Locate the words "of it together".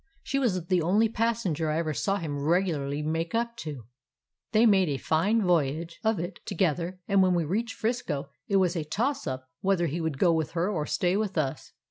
6.03-6.99